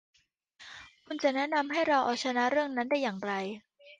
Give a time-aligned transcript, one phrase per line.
[1.05, 3.33] คุณจะแนะนำให้เราเอาชนะเรื่องนั้นได้อย่างไร